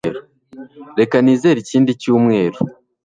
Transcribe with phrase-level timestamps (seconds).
[0.99, 2.57] reka nizere, ikindi cyumweru